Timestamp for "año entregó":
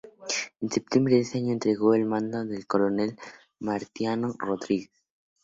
1.37-1.93